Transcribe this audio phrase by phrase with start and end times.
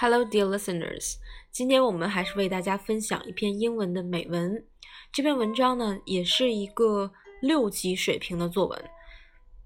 [0.00, 1.16] Hello, dear listeners.
[1.50, 4.64] 今天我们还是为大家分享一篇英文的美文。
[5.10, 7.10] 这篇文章呢，也是一个
[7.42, 8.84] 六级水平的作文。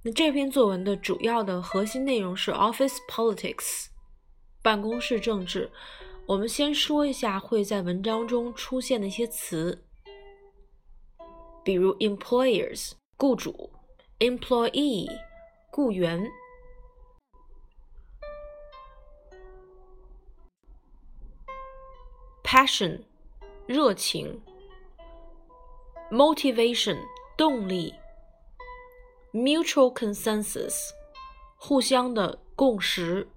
[0.02, 3.88] 那这篇作文的主要的核心内容是 office politics，
[4.62, 5.70] 办公室政治。
[6.24, 9.84] 我们先说一下会在文章中出现的一些词，
[11.62, 13.70] 比如 employers 雇主
[14.18, 15.10] ，employee
[15.70, 16.26] 雇员
[22.51, 23.03] ，passion
[23.65, 24.41] 热情，
[26.09, 26.97] motivation
[27.37, 27.93] 动力，
[29.33, 30.91] mutual consensus
[31.57, 33.27] 互相的共识，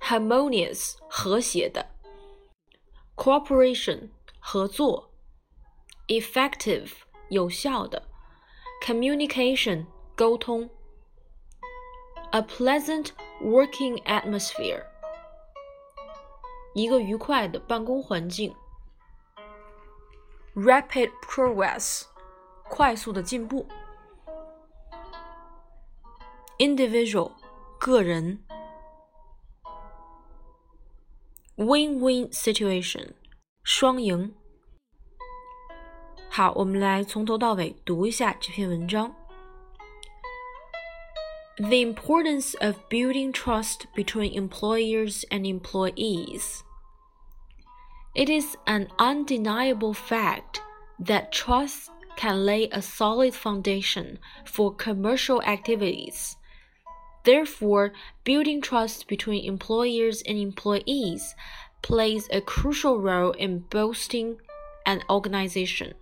[0.00, 1.86] harmonious 和谐的。
[3.16, 5.10] cooperation 合作，
[6.08, 6.90] effective
[7.30, 8.06] 有效的，
[8.82, 10.68] communication 沟通，
[12.30, 13.08] a pleasant
[13.42, 14.84] working atmosphere
[16.73, 18.55] 一个愉快的办公环境
[20.55, 22.03] ，rapid progress
[22.69, 23.67] 快速的进步
[26.57, 27.31] ，individual
[27.79, 28.43] 个人。
[31.57, 33.13] Win-win situation，
[33.63, 34.33] 双赢。
[36.29, 39.13] 好，我们来从头到尾读一下这篇文章。
[41.57, 46.63] The importance of building trust between employers and employees.
[48.15, 50.61] It is an undeniable fact
[50.99, 56.35] that trust can lay a solid foundation for commercial activities
[57.23, 61.35] Therefore, building trust between employers and employees
[61.81, 64.37] plays a crucial role in boosting
[64.85, 65.93] an organization.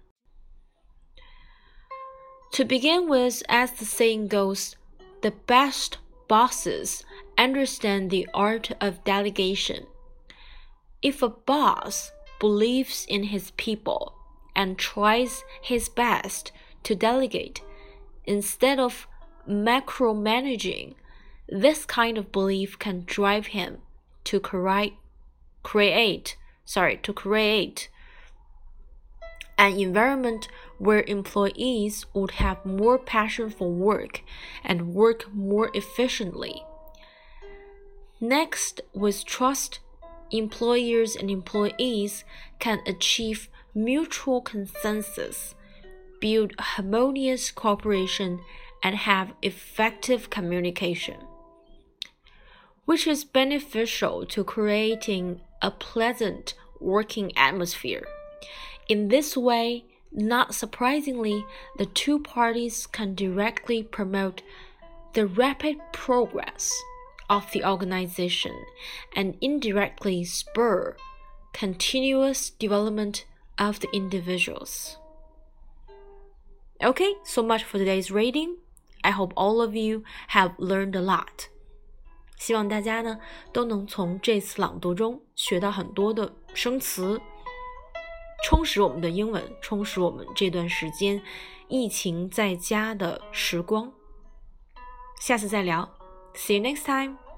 [2.54, 4.76] To begin with, as the saying goes,
[5.22, 7.04] the best bosses
[7.38, 9.88] understand the art of delegation.
[11.02, 14.16] If a boss believes in his people
[14.56, 16.52] and tries his best
[16.84, 17.62] to delegate
[18.26, 19.08] instead of
[19.48, 20.96] macromanaging,
[21.48, 23.80] this kind of belief can drive him
[24.26, 24.94] to create,
[25.64, 27.90] create, sorry, to create
[29.58, 30.48] an environment
[30.80, 34.22] where employees would have more passion for work
[34.64, 36.64] and work more efficiently.
[38.20, 39.80] Next, with trust,
[40.32, 42.24] employers and employees
[42.60, 45.56] can achieve mutual consensus,
[46.20, 48.40] build harmonious cooperation,
[48.84, 51.18] and have effective communication
[52.90, 58.08] which is beneficial to creating a pleasant working atmosphere.
[58.88, 61.45] In this way, not surprisingly,
[61.77, 64.43] the two parties can directly promote
[65.13, 66.73] the rapid progress
[67.29, 68.55] of the organization
[69.15, 70.97] and indirectly spur
[71.53, 73.25] continuous development
[73.59, 74.99] of the individuals.
[76.83, 78.57] Okay, so much for today's reading.
[79.03, 81.49] I hope all of you have learned a lot.
[82.37, 83.19] 希望大家呢
[83.53, 87.21] 都能从这次朗读中学到很多的生词，
[88.44, 91.22] 充实我们的英文，充实我们这段时间
[91.68, 93.92] 疫情在家的时光。
[95.20, 95.90] 下次再聊
[96.34, 97.29] ，See you next time.